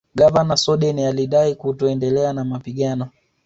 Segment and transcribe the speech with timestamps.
[0.15, 3.09] Gavana Soden alidai kutoendelea na mapigano